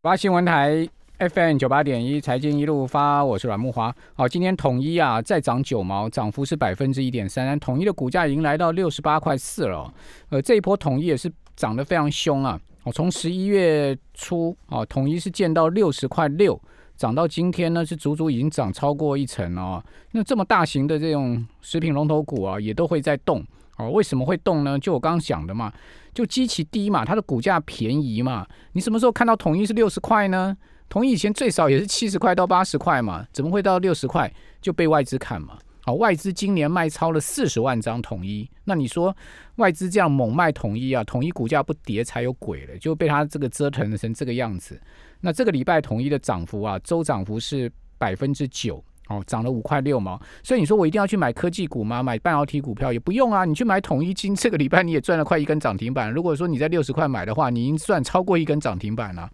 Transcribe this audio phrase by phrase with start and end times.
[0.00, 0.88] 八新闻台
[1.18, 3.92] FM 九八点一，财经一路发，我是阮木华。
[4.14, 7.58] 好，今天统一啊再涨九毛，涨幅是百分之一点三三。
[7.58, 9.92] 统一的股价已经来到六十八块四了。
[10.28, 12.60] 呃，这一波统一也是涨得非常凶啊。
[12.84, 16.58] 哦，从十一月初啊，统一是见到六十块六，
[16.96, 19.82] 涨到今天呢是足足已经涨超过一成哦。
[20.12, 23.44] 那这么大型的这种食品龙头股啊，也都会在动。
[23.78, 24.78] 哦，为什么会动呢？
[24.78, 25.72] 就我刚刚讲的嘛，
[26.12, 28.46] 就基期低嘛，它的股价便宜嘛。
[28.72, 30.56] 你什么时候看到统一是六十块呢？
[30.88, 35.58] 统一以前最少也是七十块到八十块嘛，怎么会到六十块就被外资砍嘛？
[35.84, 39.16] 好，外资今年卖超了四十万张统一，那你说
[39.56, 44.80] 外资这样猛卖统一啊，统一股价不跌才有鬼了，就被他这个折腾成这个样子。
[45.20, 48.82] 那这个礼拜统一的涨幅啊，周涨幅是百分之九。
[49.08, 52.02] 哦，涨了五块六毛，所以你说我一定要去买科技股吗？
[52.02, 56.12] 买半导体股票也不用啊，你去买统一金，这个礼拜你也赚了快一根涨停板。
[56.12, 59.28] 如果说你在六十块买的话，你已经赚超过一根涨停板了。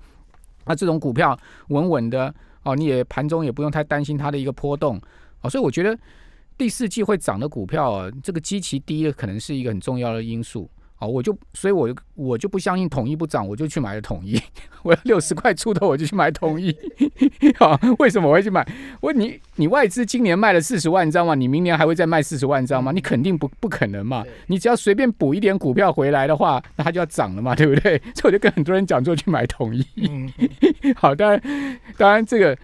[0.65, 1.37] 那这种股票
[1.69, 5.01] 稳稳的哦，你也盘中也不用太担心它的一个波动
[5.41, 5.99] 哦，所以我觉得
[6.57, 10.71] 第四季会涨的股票啊，这个基期低的可能是一个很重要的因素。
[11.07, 14.41] 我就，所以我我就不相信统一不涨，我就去买了统一。
[14.83, 16.77] 我要六十块出头，我就去买统一。
[17.59, 18.67] 好，为什么我会去买？
[19.01, 22.93] 我你你外资今年卖了四十万张嘛，你明年还会再卖四十万张吗？
[22.93, 24.25] 你肯定不不可能嘛。
[24.49, 27.99] 你只要随便补一点股票回来的话，那它就要涨了嘛，对不对？
[28.15, 29.85] 所以我就跟很多人讲，说去买统一。
[30.97, 31.41] 好，当然
[31.97, 32.57] 当然这个。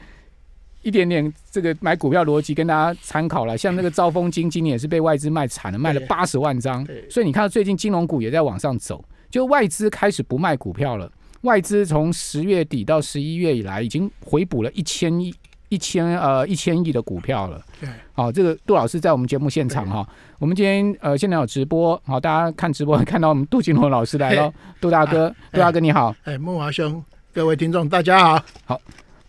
[0.83, 11.11] 一点点这个买股票逻辑跟大家参考了，像那个兆丰金今年也是被外资卖惨了，卖了八十万张，所以你看到最近金融股也在往上走，就外资开始不卖股票了。
[11.42, 15.34] 外资从十月底到十一月以来，已经回补了一千亿、
[15.70, 17.62] 一千呃一千亿的股票了。
[17.81, 20.06] 对，好，这个杜老师在我们节目现场哈，
[20.39, 28.81] 我们今天呃现在有直播，好，大家看直播看到我们杜金龙老师来了， 杜大哥，杜大哥你好，哎，孟华兄，各位听众大家好，好。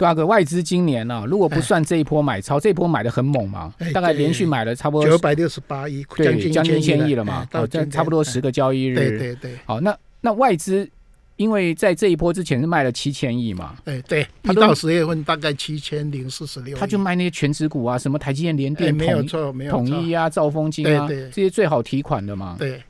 [0.02, 8.96] 大哥，外资今年呢，如果不算这一波买超，这一波买的很猛嘛，大概连续买了差不多九百六十八亿，将近将近一千亿了嘛，哦，这差不多十个交易日。
[8.96, 9.58] 对对对。
[9.66, 10.90] 好，那那外资
[11.38, 22.56] 因为在这一波之前是卖了七千亿嘛，哎对，他到十月份大概七千零四十六，他就卖那些全职股啊，什么台积电、联电、没有错，没有统一啊、兆丰金啊，这些最好提款的嘛。
[22.60, 22.82] 对。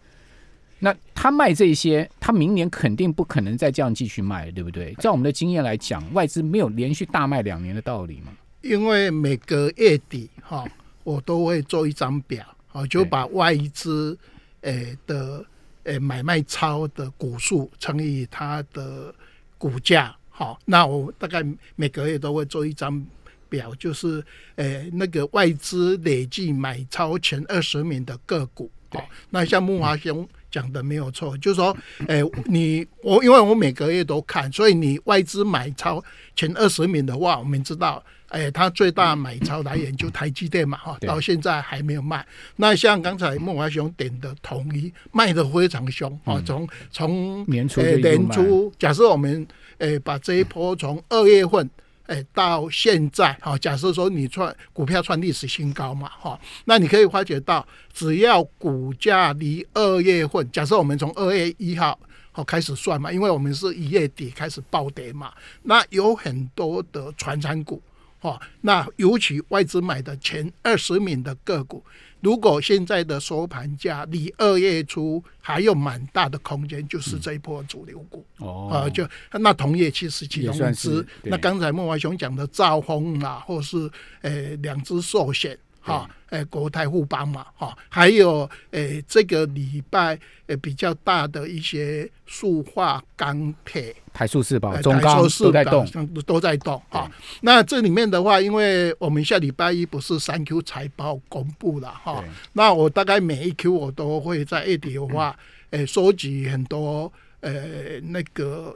[0.84, 4.96] 那他卖这些，他明年肯定不可能再这样继续卖，对不对？
[4.96, 8.34] 照我们的经验来讲，外资没有连续大卖两年的道理嘛。
[8.62, 10.66] 因为每个月底哈，
[11.04, 14.18] 我都会做一张表，啊，就把外资
[14.62, 15.46] 诶的
[15.84, 19.14] 诶买卖超的股数乘以它的
[19.60, 23.06] 股价，好，那我大概每个月都会做一张
[23.48, 24.24] 表，就是
[24.56, 30.28] 诶那个外资累计买超前二十名的个股，好，那像木华兄。
[30.52, 31.76] 讲的没有错，就是说，
[32.08, 36.04] 哎，你我因为我每个月都看，所以你外资买超
[36.36, 42.26] 前二十名的话，我们知道，哎，它最大买超来源就台积电嘛，哈，到现在还没有卖。
[42.58, 49.48] 那像刚才孟华雄点的统一卖的非常凶啊，从从年初年初，假设我们
[49.78, 51.70] 哎把这一波从二月份。
[52.12, 61.98] 哎，到现在哈，假设说你创股票创历史新高嘛哈，那你可以发觉到，只要股价离二月份，假设我们从二月一号
[62.34, 65.32] 好开始算嘛，因为我们是一月底开始暴跌嘛，
[65.64, 67.82] 那有很多的传产股
[68.22, 71.84] 哈，那尤其外资买的前二十名的个股。
[72.22, 83.90] 如果现在的收盘价离二月初还有蛮大的空间，就是这一波主流股哦，啊，就那同业其实其中一支，那刚才孟华雄讲的兆丰啊，或是
[84.22, 85.58] 诶两只寿险。
[85.82, 97.12] 哈，诶，国泰互邦嘛，哈，还有诶，这个礼拜诶比较大的一些塑化钢铁，台塑四宝、中钢都在动，都在动啊。
[97.42, 105.36] 那这里面的话，因为我们下礼拜一不是三 Q 财报公布了哈，那我大概每一 Q 我都会在月底的话，
[105.72, 108.76] 诶，收集很多呃那个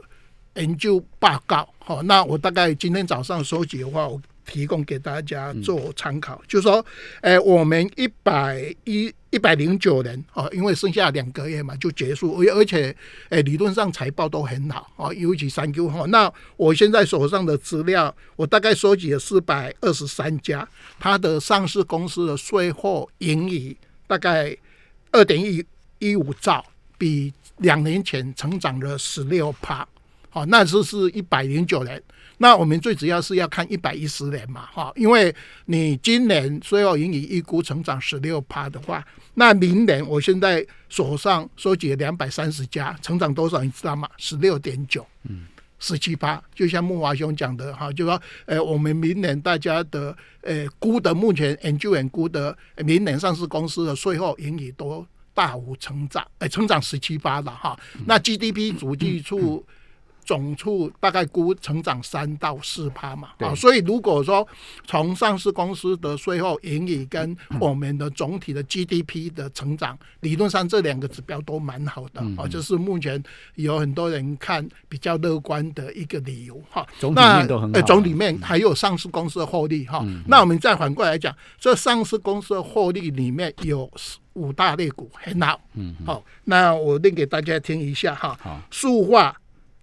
[0.56, 4.20] 研究报告，好，那我大概今天早上收集的话，我。
[4.46, 6.84] 提供给大家做参考，就是说，
[7.22, 12.96] 诶，我们一百一一百零九人哦，因为剩下两个月嘛就结束，而而且，
[13.28, 16.06] 诶，理论上财报都很好哦，尤其三 Q 哈。
[16.06, 20.66] 那我现在手上的资料，我大概收集了四百二十三家，
[20.98, 23.76] 它的上市公司的税后盈余
[24.06, 24.56] 大概
[25.10, 25.62] 二点一
[25.98, 26.64] 一五兆，
[26.96, 29.86] 比两年前成长了十六帕，
[30.36, 32.02] 好，那时是一百零九年。
[32.36, 35.34] 那我们最主要是要看一百一十年嘛，哈，因为
[35.64, 39.02] 你今年税后盈余预估成长十六趴的话，
[39.32, 44.06] 那明年我现在手上收集两百三十家，成长多少你知道吗？
[44.18, 45.46] 十六点九，嗯，
[45.78, 52.54] 十七趴，就像木华兄讲的哈，就说呃，我们明年大家的呃估的目前研究员估的
[52.84, 57.74] 明年上市公司的税后盈余都大幅成长，哎，成长十七趴了哈。
[58.04, 59.64] 那 GDP 主计处。
[60.26, 64.46] 总处大概估成长三到四趴嘛，啊，所以如果说
[64.84, 73.22] 从上市公司的税后盈余跟我们的总体的 GDP 的成长，理论上这两个指标都蛮好的啊，就是目前
[73.54, 76.84] 有很多人看比较乐观的一个理由哈。
[76.98, 77.80] 总体面都很好。
[77.82, 80.04] 总里面还有上市公司的获利哈。
[80.26, 83.88] 那我们再反过来讲，这上市公司的获利里面有
[84.32, 85.60] 五大类股很好。
[85.74, 85.94] 嗯。
[86.04, 88.36] 好，那我念给大家听一下哈。
[88.42, 88.60] 好。
[88.72, 89.36] 塑化。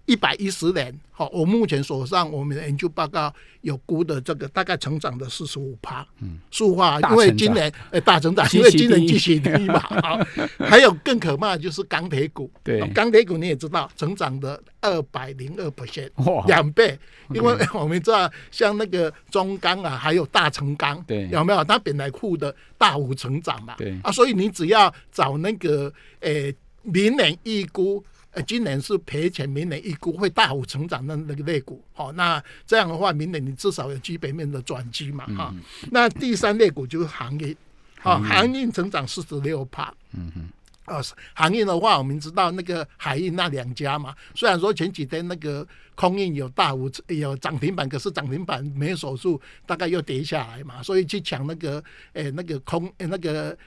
[0.06, 10.20] 一百一十年，好，我目前手上我们的研究报告有估的这个大概成长的四十五趴，嗯，塑化因为今年呃大成长，因为今年继续低嘛，好，
[10.60, 16.10] 还有更可怕的就是钢铁股，对，钢铁股你也知道，成长的二百零二 percent，
[16.48, 17.00] 两倍，
[17.34, 21.64] 因为 我们知道像那个中钢啊，还有大成钢，对，有没有？
[21.64, 26.52] 它本来库的大幅成长嘛，对，啊，所以你只要找那个呃
[26.82, 28.04] 明年预估。
[28.34, 35.54] 呃，今年是赔钱，明年预估会大幅成长的那个类股，好，那这样的话，明年你至少有基本面的转机嘛，哈。
[35.92, 37.56] 那第三类股就是行业，
[38.00, 40.50] 好，行业成长四十六帕，嗯哼。
[40.86, 41.02] 啊，
[41.34, 45.66] 航运的话，我们知道那个海运那两家嘛，虽然说前几天那个
[45.96, 51.82] 空运有大幅有涨停板，可是涨停板没守住，大概又跌下来嘛，所以去抢那个
[52.14, 53.58] 诶那个空那个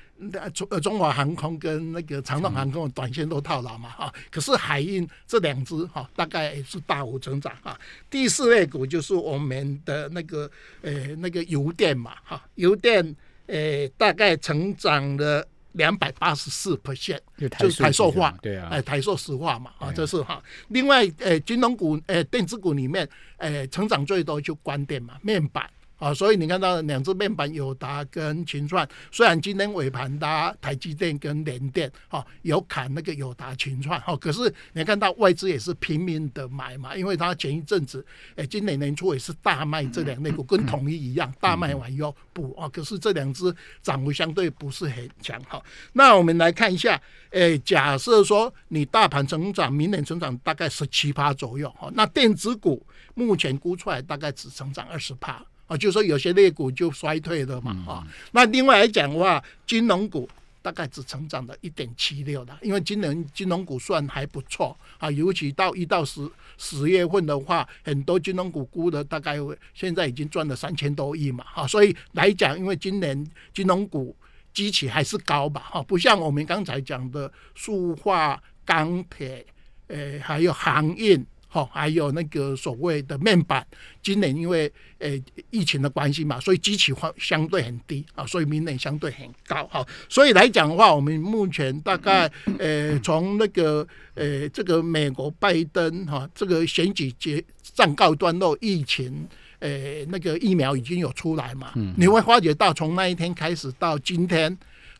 [0.52, 7.78] 中呃中华航空跟那个长荣航空短线都套牢嘛哈，可是海运这两只哈大概是大幅成长啊。
[8.10, 10.50] 第四类股就是我们的那个
[10.82, 13.16] 诶那个油电嘛哈，油电
[13.46, 15.46] 诶大概成长了。
[15.76, 17.20] 两百八十四 percent，
[17.58, 20.43] 就是台塑化，对啊，哎，台塑石化嘛，啊，这是哈。
[20.69, 25.69] 另外，呃，金融股，呃，电子股里面，呃，成长最多就关电嘛，面板。
[25.96, 38.04] 啊，所以你看到两只面板友达跟群创，虽然今天尾盘拉台积电跟联电，哈，有砍那个友达群创，哈，可是你看到外资也是拼命的买嘛，因为它前一阵子，
[38.34, 45.62] 哎，今年年初也是大卖这两类股，跟统一一样，大卖完又补啊，可是这两只涨幅相对不是很强，哈。
[45.94, 47.00] 那我们来看一下，
[47.31, 55.43] 哎，假设说你大盘成长，明年成长大概十七趴左右，哈，那电子股目前估出来大概只成长二十趴。
[55.66, 60.28] 啊，就是说有些类股就衰退了嘛，啊，那另外来讲的话，金融股
[60.62, 69.36] 大概只成长了一点七六的，因为今年金融股算还不错啊，尤其到一到十十月份的话，很多金融股估的大概
[69.74, 74.14] 现在已经赚了三千多亿嘛，哈，所以来讲，因为今年金融股
[74.54, 79.44] 基期还是高吧，哈，不像我们刚才讲的塑化、钢铁，
[79.88, 81.26] 呃，还有航运。
[81.56, 83.67] 哦，还有那个所谓的面板，
[84.03, 85.19] 今年因为呃
[85.49, 89.82] 疫情的关系嘛，所以机器化相对很低啊，所以明年相对很高哈。
[90.06, 99.26] 所以来讲的话，我们目前大概呃从那个呃这个美国拜登哈这个选举结暂告段落，疫情
[99.61, 104.55] 呃那个疫苗已经有出来嘛，你会发觉到从那一天开始到今天，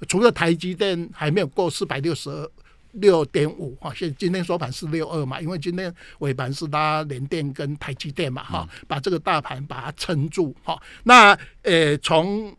[0.09, 2.51] 除了台积电还没有过四百六十二。
[2.97, 10.81] 六点五哈，现今天收盘是六二嘛，因为今天尾盘是拉联电跟台积电嘛哈，把这个大盘把它撑住哈。
[11.05, 12.55] 那呃，从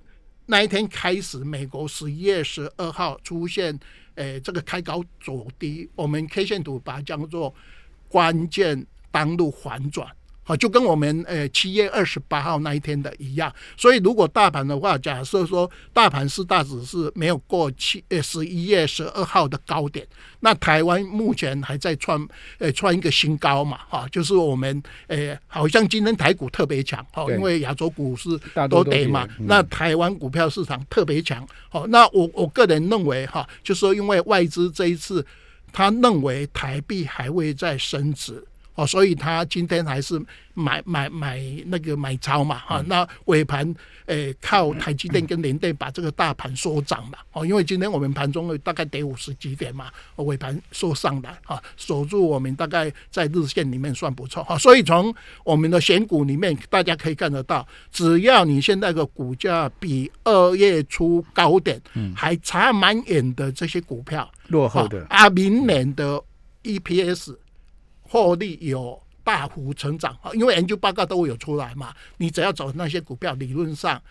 [0.46, 3.78] 那一天开始，美国十一月十二号出现
[4.16, 7.54] 呃这个开高走低，我们 K 线图把它叫做
[8.08, 10.08] 关键当路反转。
[10.48, 20.08] 好，就跟我们呃七月二十八号那一天的一样，所以如果大盘的话，假设说大盘是大指是没有过七呃十一月十二号的高点，
[20.40, 22.26] 那台湾目前还在创
[22.60, 28.30] 呃创一个新高嘛，哈，就是我们呃好像今天台股特别强，哈，因为亚洲股市
[28.70, 35.26] 都跌嘛，那台湾股票市场特别强，好，那我我个人认为哈，就是说因为外资这一次
[35.74, 38.42] 他认为台币还会再升值。
[38.78, 40.22] 哦，所以他今天还是
[40.54, 43.74] 买买买那个买超嘛，哈，那尾盘
[44.06, 55.12] 诶靠台积电跟联电把这个大盘收涨嘛，哦，因为今天我们盘中大概跌五十几点嘛，尾盘收上来，哈，守住我们大概在日线里面算不错，哈，所以从
[55.44, 61.82] 我们的选股里面大家可以看得到，只要你现在的股价比二月初高点
[62.16, 65.04] 还差蛮远的这些股票，落后的。
[65.10, 66.22] 啊，明年的
[66.62, 67.36] EPS。
[68.10, 71.94] 获利有大幅成长啊，因为研究报告都会有出来嘛。
[72.18, 74.02] 你只要找那些股票，理论上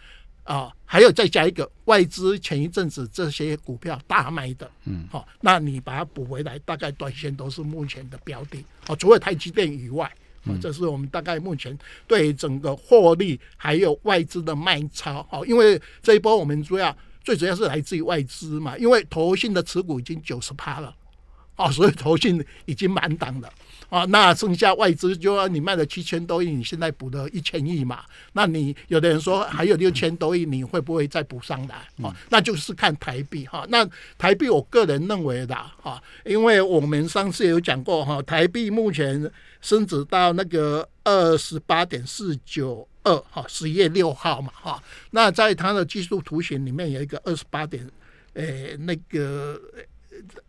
[0.44, 10.10] 啊，还有再加一个外资前一阵子这些股票大卖的，嗯，好，那你把它补回来，大概短线都是目前的标的哦，除了台积电以外。
[10.62, 11.76] 这是我们大概目前
[12.06, 20.94] 对整个获利还有外资的卖超，哦，因为这一波我们主要最主要是来自于外资嘛，因为投信的持股已经九十趴了，
[21.56, 23.52] 哦，所以投信已经满档了。
[23.88, 28.04] 啊，那剩下外资就要你卖了七千多亿，你现在补了一千亿嘛？
[28.32, 31.76] 那你有的人说还有六千多亿，你会不会再补上来？
[32.02, 33.64] 啊，那就是看台币哈。
[33.68, 33.88] 那
[34.18, 44.82] 台币我个人认为的哈，因为我们上次有讲过哈，台币目前升值到那个二十八点四九二哈，十月六号嘛哈。
[45.10, 47.88] 那在它的技术图形里面有一个二十八点，
[48.34, 49.60] 诶，那个。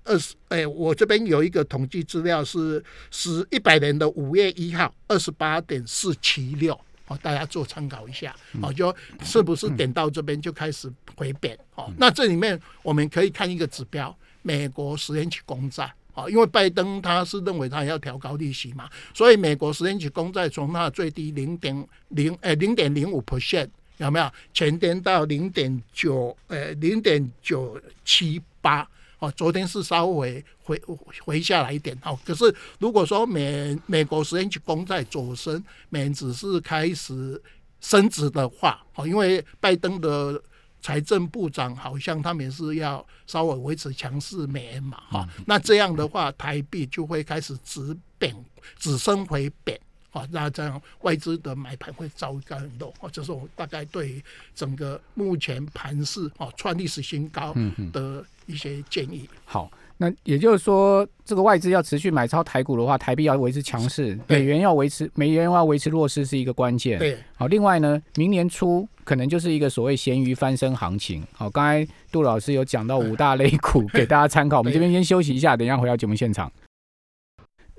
[0.04, 6.74] 二十哎，我这边有一个统计资料是十一百年的五月一号二十八点四七六，
[7.08, 23.68] 哦，大家做参考一下，哦，就是不是点到这边就开始回贬，哦，那这里面我们可以看一个指标，美国十年期公债，哦，因为拜登他是认为他要调高利息嘛，所以美国十年期公债从它最低零点零哎零点零五 percent
[23.98, 28.88] 有没有前天到零点九呃零点九七八。
[29.20, 30.82] 哦，昨天是稍微回
[31.24, 32.18] 回下来一点哦。
[32.26, 37.42] 可是如果说美美国十年期公债走升，美元只是开始
[37.82, 40.42] 升值的话，哦，因为拜登的
[40.82, 48.36] 财政部长好像他们是要稍微维持强势美元嘛，哈，那这样的话台币就会开始止贬，
[48.78, 49.80] 止升回贬，
[50.18, 54.24] 哦，那这样外资的买盘会糟糕很多，啊，这是我大概对
[54.56, 57.54] 整个目前盘势啊创历史新高
[57.92, 58.24] 的。
[58.48, 59.30] 一些建议。
[59.44, 66.98] 好，那也就是说，这个外资要持续买超台股的话，台币要维持强势，美元要维持美元要维持弱势是一个关键。
[66.98, 71.22] 对，好，另外呢，明年初可能就是一个所谓咸鱼翻身行情。
[71.34, 76.50] 好，刚才杜老师有讲到 五大类股给大家参考，我们这边先休息一下，等一下回到节目现场。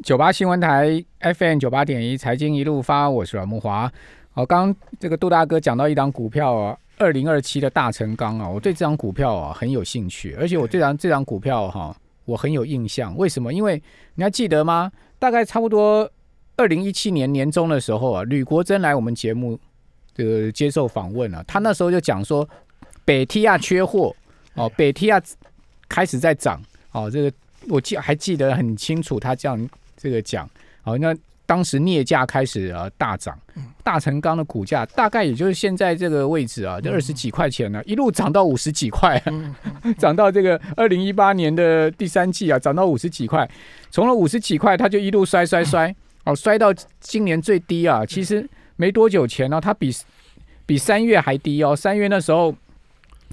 [0.05, 3.93] 九八新闻台 FM 九八点一财经一路发，我是阮木华。
[4.31, 6.79] 好，刚这个杜大哥讲到一档股票啊。
[6.99, 13.17] 二零二七的大成钢啊，我对这张股票啊很有兴趣，而且我这张这张股票哈，我很有印象。
[13.17, 13.53] 为什么？
[13.53, 13.81] 因为
[14.15, 14.91] 你还记得吗？
[15.19, 16.09] 大概差不多
[16.57, 19.59] 二零一七年年中的时候啊，吕国珍来我们节目
[20.15, 22.49] 这个接受访问啊，他那时候就讲说，
[23.05, 24.15] 北提亚缺货
[24.55, 25.21] 哦，北提亚
[25.89, 26.61] 开始在涨
[26.93, 27.33] 哦，这个
[27.69, 30.49] 我记还记得很清楚，他这样这个讲。
[30.81, 31.15] 好，那。
[31.49, 33.35] 当时镍价开始呃大涨，
[33.83, 39.19] 大成钢的股价大概也就是现在这个位置啊，就二十几块钱呢，一路涨到五十几块，
[39.97, 43.51] 涨到这个二零一八年的第三季啊，涨到五十几块，
[43.91, 49.91] 从了五十几块，它就一路摔摔摔，哦，摔到今年最低啊，其实没多久前呢，它比
[50.67, 52.55] 比三月还低哦，三月那时候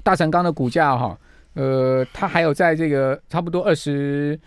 [0.03, 1.19] 大成钢的股价哈，
[1.55, 4.39] 呃，它还有在这个差不多二十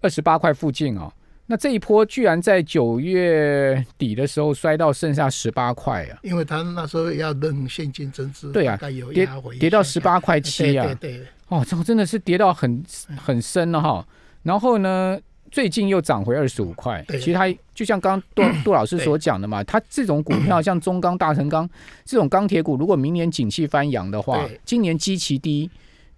[0.00, 1.12] 二十八块附近哦。
[1.46, 6.18] 那这一波居然在九月底的时候摔到剩下十八块啊！
[6.22, 8.78] 因为他那时候要认现金增资，对啊，
[9.12, 9.28] 跌
[9.60, 10.86] 跌到十八块七啊！
[10.86, 12.82] 对对哦，这个真的是跌到很
[13.16, 14.06] 很深了哈。
[14.42, 15.20] 然后呢，
[15.50, 17.04] 最近又涨回二十五块。
[17.08, 21.68] 其实它就像刚杜 杜老师所讲的嘛，它这种股票像中钢、大成钢
[22.06, 25.70] 这种钢铁股，如果明年景气翻扬的话，今年基期低。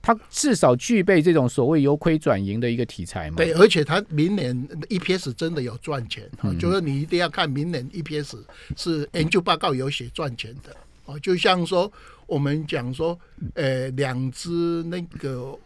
[0.07, 3.39] 它至少具备这种所谓由亏转盈的一个题材嘛？
[3.39, 4.57] 对，而且它明年
[4.89, 8.39] EPS 真的有赚钱，就是你一定要看明年 EPS
[8.77, 10.73] 是研究报告有写赚钱的
[11.07, 11.19] 哦。
[11.19, 11.91] 就像说
[12.29, 13.19] 我们讲说，
[13.55, 14.49] 呃，两只
[14.85, 15.59] 那个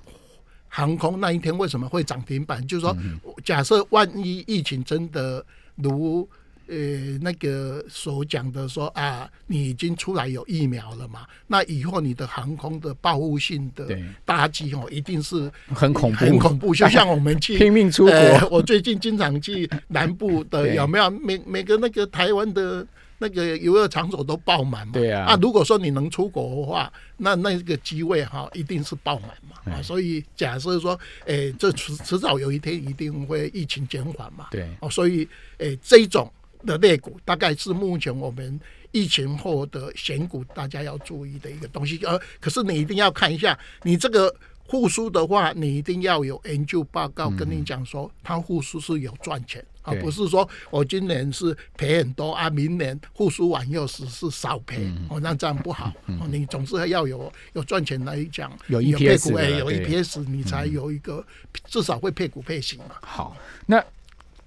[0.68, 2.66] 航空那一天为什么会涨停板？
[2.66, 2.96] 就是说，
[3.44, 5.44] 假设万一疫情真的
[5.76, 6.26] 如。
[6.70, 11.26] 呃，那个所讲的说啊，你已经出来有疫苗了嘛？
[11.48, 16.72] 那以后你的航空的报复性的打击哦，一定是很恐怖，很恐怖。
[16.72, 22.86] 就像我们去拼命出国，我最近经常去南部的， 有没有每每个那个台湾的
[23.18, 24.92] 那个游乐场所都爆满嘛？
[24.92, 25.24] 对啊。
[25.24, 29.74] 啊，如果说你能出国的话，那那个机位哈一定是爆满嘛。
[29.74, 30.96] 啊，所以假设说，
[31.26, 34.46] 哎，这迟迟早有一天一定会疫情减缓嘛。
[34.52, 34.68] 对。
[34.80, 36.32] 哦，所以哎，这种。
[36.66, 38.60] 的类股大概是目前我们
[38.92, 41.98] 疫情后的选股，大家要注意的一个东西。
[42.04, 44.34] 呃可是你一定要看一下，你这个
[44.68, 55.92] 复苏的话，你一定要有研究报告跟你讲说，它复苏是有赚钱，而不是说我今年是赔很多啊，明年复苏完又是是少赔，哦，那这样不好。
[56.20, 61.24] 哦，你总是要有有赚钱来讲，有有 EPS，你才有一个
[61.64, 62.96] 至少会配股配型嘛。
[63.00, 63.36] 好，
[63.66, 63.82] 那。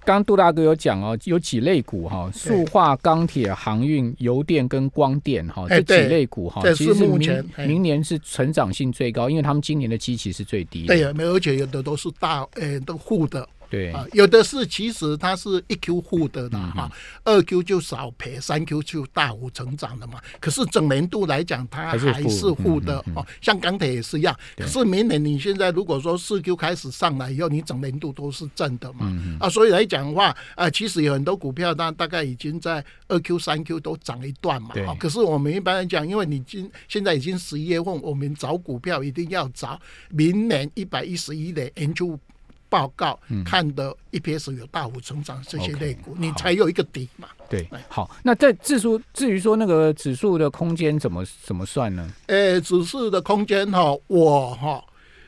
[0.04, 10.86] 刚杜大哥有讲哦，有几类股哈，塑化、钢铁、航运、油电跟光电哈，这几类股哈，其实明明年是成长性最高，因为他们今年的基期是最低。
[10.86, 13.48] 对啊，没而且有的都是大诶，都护的。
[13.74, 16.92] 对啊，有的是其实它是一 Q 负的啦哈，
[17.24, 20.20] 二 Q 就少赔，三 Q 就大幅成长的嘛。
[20.38, 23.26] 可是整年度来讲，它还是负的哦。
[23.40, 24.36] 像钢铁也是一样。
[24.56, 29.12] 可是明年你现在如果说四 Q 开始上来以后，你整年度都是正的嘛。
[29.40, 34.68] 啊，所以来讲的话，啊，其实有很多股票它大概已经在二 Q、三 Q 都涨一段嘛。
[34.86, 42.18] 啊，可是我们一般来讲，因为你今现在已经十一月份，我们找股票一定要找明年一百一十一的研究。
[42.74, 47.28] 报告看的 EPS 有大幅成长，这些类股你才有一个底嘛。
[47.48, 52.10] 对，好，那在指数至于说那个指数的空间怎么怎么算呢？
[52.26, 54.84] 呃，指数的空间哈，我哈，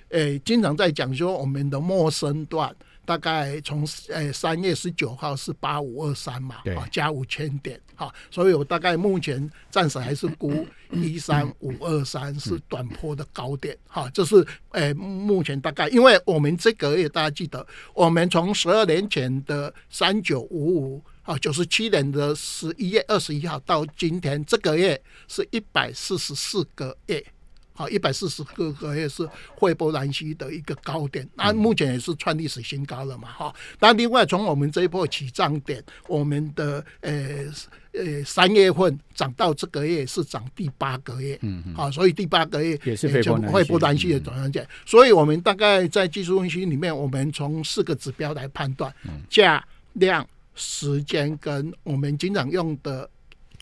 [0.08, 2.74] 诶，经常在讲说我们的陌生段。
[3.06, 27.24] 大概从呃三月十九号是八五二三嘛，啊加五千点，哈，所以我大概目前暂时还是估 一三五二三是短波的高点，哈，这是呃目前大概，因为我们这个月大家记得，我们从十二年前的三九五五啊九十七年的十一月二十一号到今天这个月是一百四十四个月。
[27.76, 33.28] 好，一百四十个个月是惠波兰西的一个高点，那目前也是创历史新高了嘛？
[33.28, 37.12] 哈，那另外从我们这一波起涨点，我们的呃
[37.92, 43.08] 呃三月份涨到这个月是涨第八个月，嗯嗯，好，所以第八个月也是
[43.52, 48.90] 惠波兰西的转向点，所以我们大概在技术分析里面，我们从四个指标来判断
[49.28, 53.08] 价、量、时间跟我们经常用的。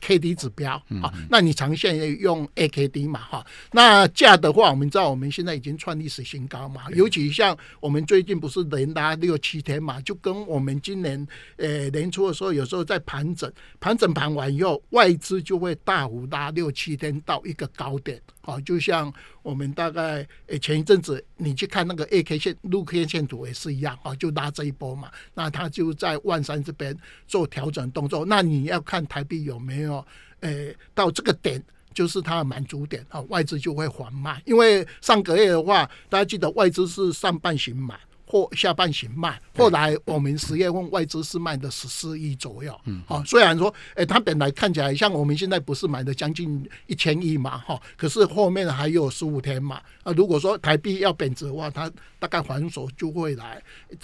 [0.00, 3.46] K D 指标啊，那你长线要用 A K D 嘛哈？
[3.72, 19.10] 那价的话，我们知道我们现在已经创历史新高嘛，尤其像我们最近不是连拉六七天嘛，就跟我们今年呃年初的时候，有时候在盘整，盘整盘完以后，外资就会大幅拉六七天到一个高点，好，就像
[19.42, 26.94] 我们大概诶前一阵子你去看那个 A K 线、路 K 线图也是一样啊，就拉这一波嘛，那它就在万山这边
[27.26, 30.06] 做调整动作，那你要看台币有没有。
[30.40, 31.62] 诶，到这个点
[31.94, 34.38] 就是它的满足点啊，外资就会缓慢。
[34.44, 37.98] 因为上个月的话，大家记得外资是上半行买
[38.34, 42.76] 或下半旬卖，后来我们十月份外资是卖的十四亿左右。
[42.86, 49.80] 嗯，好，虽然说，哎，它本来看起来像我们现在不是买的将近一千亿嘛，哈，可是后面还有十五天嘛。
[50.02, 53.62] 啊，如果说台币要贬值的话，它大概还手就会来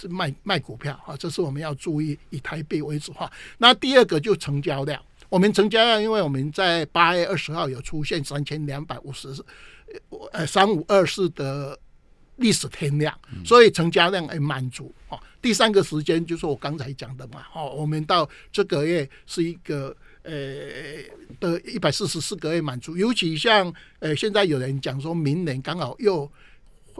[0.09, 3.29] 卖卖股票啊，这是我们要注意以台币为主哈。
[3.57, 4.97] 那第二个就成交量。
[5.27, 9.27] 我们成交量，因为我们在八月二十号有出现三千两百五十，
[10.31, 11.77] 呃，三五二四的
[12.41, 15.17] 历史天量，所以成交量也满足哦。
[15.41, 20.33] 第三个时间就是我刚才讲的嘛，哦，我们到这个月是一个呃
[21.39, 26.29] 的一百四十四个月满足，尤其像呃现在有人讲说明年刚好又。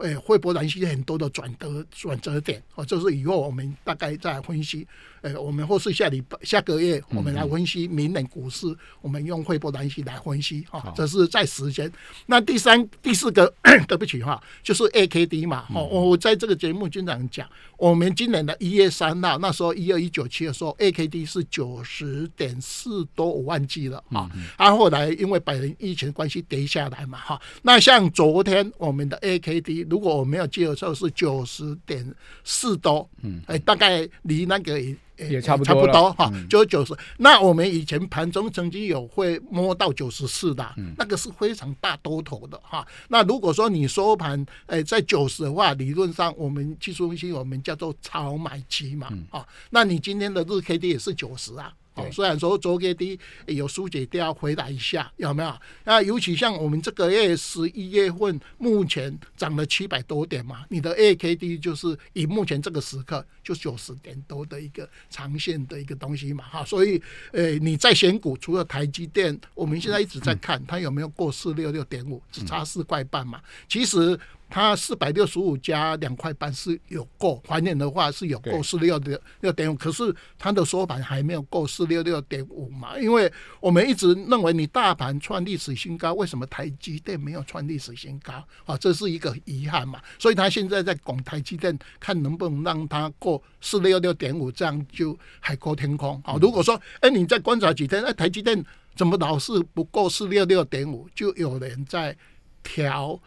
[0.02, 4.88] 会会波兰西很多的转折转折点哦，这是以后我们大概再分析。
[5.22, 8.66] 呃，我们或是下礼拜下个月我们来分析明年股市，
[9.02, 11.92] 我们用汇波兰西来分析哈，这是在时间。
[12.26, 13.54] 那第三第四个
[13.88, 15.68] 对不起哈，就是 A K D 嘛。
[15.76, 24.28] 哦，我在这个节目经常讲，我们今年的一月三号那时候一二一九七的时候，A K D 是九十点四多，我忘记了啊。
[24.58, 27.40] 啊，后来因为百人疫情关系跌下来嘛哈。
[27.62, 29.86] 那像昨天我们的 A K D。
[29.92, 34.96] 如果我没有记错，是九十点四多，嗯，哎，大概离那个也
[35.30, 36.96] 也差不多，差不多哈，就是九十。
[37.18, 40.66] 那我们以前盘中曾经有会摸到九十四的，
[40.98, 42.88] 那个是非常大多头的哈。
[43.10, 51.74] 那如果说你收盘哎在九十的话，理论上我们技术分析我们叫做超买期嘛，啊，那你今天的日 K D 也是九十啊。
[51.96, 55.54] 哦，虽然说昨天低有疏解掉回来一下，有没有？
[55.84, 67.02] 那尤其像我们这个月十一月份，目前涨了七百多点嘛，你的 A K D 就是以目前这个时刻就九十点多的一个长线的一个东西嘛，哈，所以
[67.34, 74.18] 呃，你在选股，除了台积电，我们现在一直在看它有没有过四六六点五，只差四块半嘛，其实。
[74.52, 83.00] 它四百六十五加两块半是有够，还原的话是有够四六六六点五，可是它的收盘还没有够四六六点五嘛？
[83.00, 88.46] 因为我们一直认为你大盘创历史新高，为什么台积电没有创历史新高？
[88.66, 90.02] 啊，这是一个遗憾嘛。
[90.20, 96.22] 所以他现在在拱台积电，看能不能让它过四六六点五，这样就海阔天空。
[96.26, 98.62] 好，如果说哎，你再观察几天，哎，台积电
[98.98, 102.14] 怎么老是不够四六六点五，就有人在
[102.62, 103.18] 调。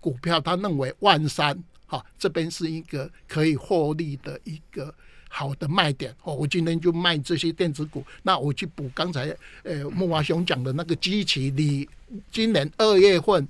[0.00, 4.94] 股票，他认为万三哈这边是一个可以获利的一个
[5.28, 6.34] 好的卖点哦。
[6.34, 11.88] 我今天就卖这些电子股，那我去补刚才呃木华雄讲的那个机器，你
[12.32, 13.46] 今年二月份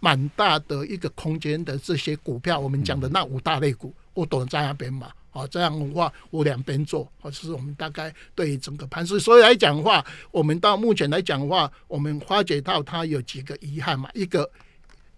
[0.00, 5.10] 蛮大的一个空间的这些股票，我们讲的那五大类股，我躲在那边嘛。
[5.32, 14.48] 哦，这样的话我两边做，或者是我们大概对整个盘势，所以来讲的话，我们到目前来讲的话，我们发觉到它有几个遗憾嘛，一个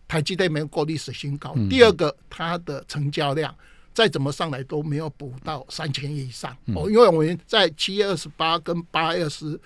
[0.09, 3.55] 台积电没有过历史新高，第二个它的成交量。
[3.97, 9.59] 再怎么上来都没有补到三千亿以上哦，因为我们在七月二十八跟八月二十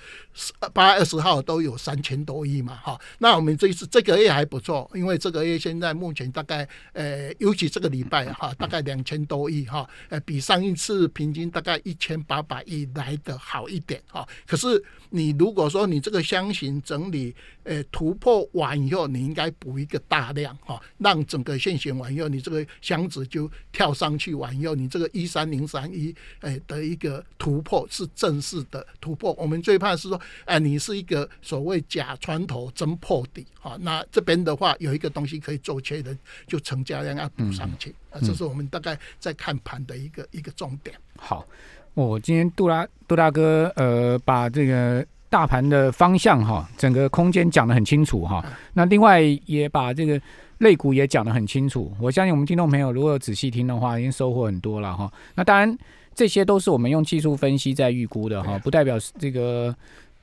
[0.73, 2.97] 八月二十号都有三千多亿嘛，哈。
[3.19, 14.25] 那我们这一次这个月还不错，因为这个月现在目前大概呃，尤其这个礼拜哈，大概两千多亿哈，呃，比上一次平均大概一千八百亿来的好一点哈。
[14.47, 24.20] 可是你如果说你这个箱型整理呃突破完以后，你应该补一个大量哈，让整个线型完以后，你这个箱子就跳上。
[24.21, 29.33] 去完以后，你这个一三零三一，哎的一个突破是正式的突破。
[29.39, 33.79] 我们最怕是说，哎，你是一个所谓假穿头真破底啊。
[33.81, 38.21] 那这边的话有一个东西可以做确认，就成交量要补上去啊。
[38.21, 40.95] 这是我们大概在看盘的一个一个重点。
[41.17, 41.47] 好，
[41.95, 48.45] 我今天杜拉杜大哥呃，把这个大盘的方向哈，整个空间讲得很清楚哈。
[48.75, 50.21] 那另外也把这个。
[50.61, 55.11] 肋骨也讲得很清楚，我相信我们听众朋友如果仔细听的话，已经收获很多了哈。
[55.35, 55.77] 那当然，
[56.15, 59.75] 这些都是我们用技术分析在预估的哈，不代表这个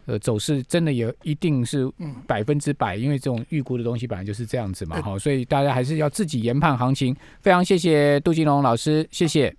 [0.05, 1.91] 呃走势真的也一定是
[2.27, 7.15] 百分之百，因为这种预估的东西本来就是这样子嘛哈，所以大家还是要自己研判行情。
[7.41, 9.53] 非常谢谢杜金龙老师，谢谢。